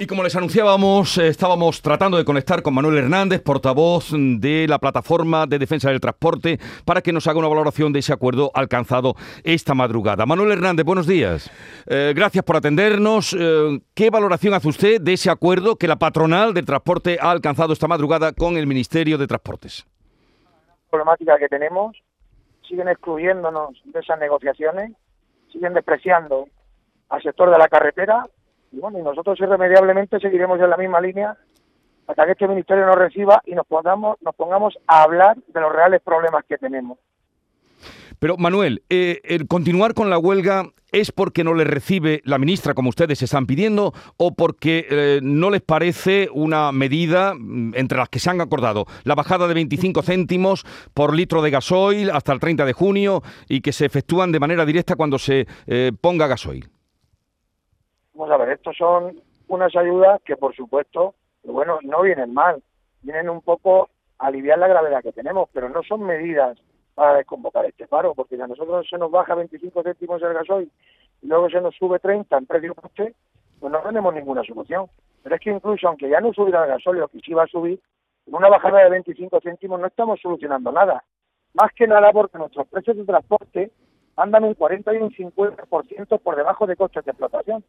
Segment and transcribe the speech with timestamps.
[0.00, 4.80] Y como les anunciábamos, eh, estábamos tratando de conectar con Manuel Hernández, portavoz de la
[4.80, 9.14] Plataforma de Defensa del Transporte, para que nos haga una valoración de ese acuerdo alcanzado
[9.44, 10.26] esta madrugada.
[10.26, 11.48] Manuel Hernández, buenos días.
[11.86, 13.36] Eh, gracias por atendernos.
[13.38, 17.72] Eh, ¿Qué valoración hace usted de ese acuerdo que la patronal del transporte ha alcanzado
[17.72, 19.86] esta madrugada con el Ministerio de Transportes?
[20.90, 21.96] Problemática que tenemos,
[22.68, 24.90] siguen excluyéndonos de esas negociaciones,
[25.52, 26.48] siguen despreciando
[27.10, 28.26] al sector de la carretera
[28.74, 31.36] y bueno, y nosotros irremediablemente seguiremos en la misma línea
[32.06, 35.72] hasta que este ministerio nos reciba y nos pongamos, nos pongamos a hablar de los
[35.72, 36.98] reales problemas que tenemos.
[38.18, 42.74] Pero Manuel, eh, el continuar con la huelga es porque no le recibe la ministra
[42.74, 48.08] como ustedes están pidiendo o porque eh, no les parece una medida mm, entre las
[48.08, 52.40] que se han acordado la bajada de 25 céntimos por litro de gasoil hasta el
[52.40, 56.68] 30 de junio y que se efectúan de manera directa cuando se eh, ponga gasoil.
[58.14, 62.62] Vamos a ver, estos son unas ayudas que, por supuesto, bueno, no vienen mal,
[63.02, 66.56] vienen un poco a aliviar la gravedad que tenemos, pero no son medidas
[66.94, 70.70] para desconvocar este paro, porque si a nosotros se nos baja 25 céntimos el gasoil
[71.22, 73.14] y luego se nos sube 30 en precio coste,
[73.58, 74.86] pues no tenemos ninguna solución.
[75.24, 77.80] Pero es que incluso aunque ya no subiera el gasoil, que sí va a subir,
[78.24, 81.02] con una bajada de 25 céntimos no estamos solucionando nada.
[81.54, 83.72] Más que nada porque nuestros precios de transporte
[84.16, 87.64] andan un 40 y un 50% por debajo de costes de explotación.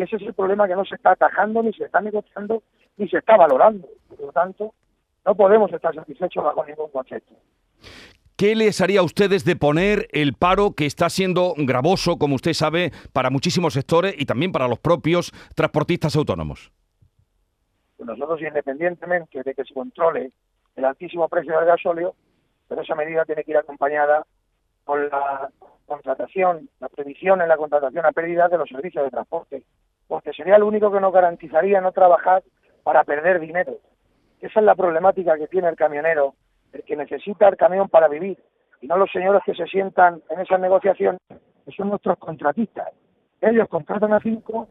[0.00, 2.62] Y ese es el problema que no se está atajando, ni se está negociando,
[2.96, 3.86] ni se está valorando.
[4.08, 4.72] Por lo tanto,
[5.26, 7.34] no podemos estar satisfechos bajo ningún concepto.
[8.34, 12.54] ¿Qué les haría a ustedes de poner el paro que está siendo gravoso, como usted
[12.54, 16.72] sabe, para muchísimos sectores y también para los propios transportistas autónomos?
[17.98, 20.32] Pues nosotros, independientemente de que se controle
[20.76, 22.14] el altísimo precio del gasóleo,
[22.68, 24.24] pero esa medida tiene que ir acompañada
[24.86, 25.50] con la
[25.84, 29.62] contratación, la previsión en la contratación a pérdida de los servicios de transporte
[30.10, 32.42] porque sería lo único que nos garantizaría no trabajar
[32.82, 33.76] para perder dinero.
[34.40, 36.34] Esa es la problemática que tiene el camionero,
[36.72, 38.36] el que necesita el camión para vivir,
[38.80, 42.88] y no los señores que se sientan en esas negociaciones, que son nuestros contratistas.
[43.40, 44.66] Ellos contratan a cinco,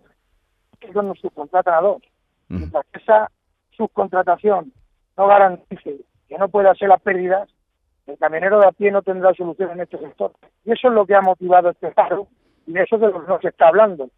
[0.82, 2.02] ellos nos subcontratan a dos.
[2.50, 3.32] Mientras que esa
[3.78, 4.74] subcontratación
[5.16, 7.48] no garantice que no pueda hacer las pérdidas,
[8.08, 10.34] el camionero de a pie no tendrá solución en este sector.
[10.66, 12.28] Y eso es lo que ha motivado este paro,
[12.68, 14.10] y de eso es de lo que nos está hablando.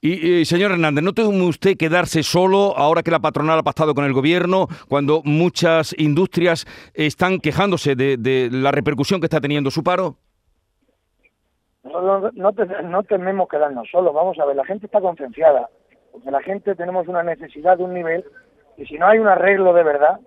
[0.00, 4.04] Y, señor Hernández, ¿no tuvo usted quedarse solo ahora que la patronal ha pactado con
[4.04, 10.16] el gobierno, cuando muchas industrias están quejándose de, la repercusión que está teniendo su paro?
[11.84, 15.68] No, no, tememos quedarnos solos, vamos a ver, la gente está concienciada,
[16.12, 18.24] porque la gente tenemos una necesidad de un nivel
[18.76, 20.20] y si no hay un arreglo de verdad,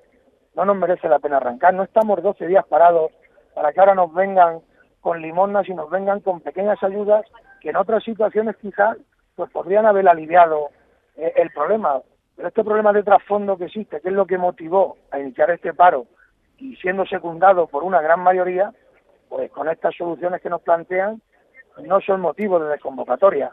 [0.56, 1.74] no nos merece la pena arrancar.
[1.74, 3.12] No estamos 12 días parados
[3.54, 4.60] para que ahora nos vengan
[5.02, 7.26] con limonas y nos vengan con pequeñas ayudas
[7.62, 8.98] que en otras situaciones quizás
[9.36, 10.70] pues podrían haber aliviado
[11.16, 12.02] eh, el problema.
[12.36, 15.74] Pero este problema de trasfondo que existe, que es lo que motivó a iniciar este
[15.74, 16.06] paro
[16.58, 18.74] y siendo secundado por una gran mayoría,
[19.30, 21.22] pues con estas soluciones que nos plantean
[21.84, 23.52] no son motivos de desconvocatoria.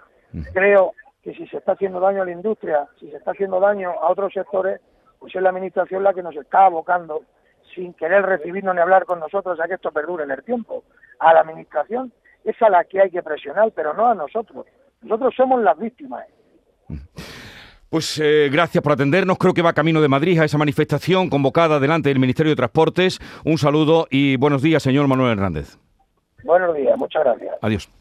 [0.52, 3.90] Creo que si se está haciendo daño a la industria, si se está haciendo daño
[3.90, 4.80] a otros sectores,
[5.18, 7.22] pues es la Administración la que nos está abocando,
[7.74, 10.82] sin querer recibirnos ni hablar con nosotros, a que esto perdure en el tiempo.
[11.20, 12.12] A la Administración
[12.44, 14.66] es a la que hay que presionar, pero no a nosotros.
[15.02, 16.24] Nosotros somos las víctimas.
[17.92, 19.36] Pues eh, gracias por atendernos.
[19.36, 23.18] Creo que va camino de Madrid a esa manifestación convocada delante del Ministerio de Transportes.
[23.44, 25.76] Un saludo y buenos días, señor Manuel Hernández.
[26.42, 27.54] Buenos días, muchas gracias.
[27.60, 27.92] Adiós.